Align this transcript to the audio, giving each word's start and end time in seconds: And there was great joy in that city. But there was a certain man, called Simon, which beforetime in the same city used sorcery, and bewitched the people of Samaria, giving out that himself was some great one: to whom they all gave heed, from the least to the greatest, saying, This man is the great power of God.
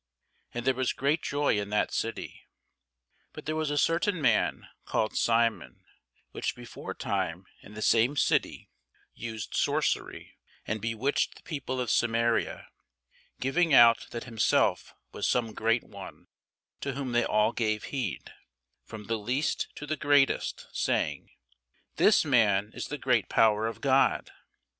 And 0.51 0.65
there 0.65 0.73
was 0.73 0.93
great 0.93 1.21
joy 1.21 1.59
in 1.59 1.69
that 1.69 1.93
city. 1.93 2.47
But 3.33 3.45
there 3.45 3.55
was 3.55 3.69
a 3.69 3.77
certain 3.77 4.19
man, 4.19 4.67
called 4.83 5.15
Simon, 5.15 5.85
which 6.31 6.55
beforetime 6.55 7.45
in 7.61 7.75
the 7.75 7.83
same 7.83 8.17
city 8.17 8.71
used 9.13 9.53
sorcery, 9.53 10.39
and 10.65 10.81
bewitched 10.81 11.35
the 11.35 11.43
people 11.43 11.79
of 11.79 11.91
Samaria, 11.91 12.67
giving 13.39 13.75
out 13.75 14.07
that 14.09 14.23
himself 14.23 14.95
was 15.11 15.27
some 15.27 15.53
great 15.53 15.83
one: 15.83 16.25
to 16.79 16.93
whom 16.93 17.11
they 17.11 17.23
all 17.23 17.51
gave 17.51 17.83
heed, 17.93 18.33
from 18.83 19.03
the 19.03 19.19
least 19.19 19.67
to 19.75 19.85
the 19.85 19.95
greatest, 19.97 20.65
saying, 20.73 21.29
This 21.97 22.25
man 22.25 22.71
is 22.73 22.87
the 22.87 22.97
great 22.97 23.29
power 23.29 23.67
of 23.67 23.81
God. 23.81 24.31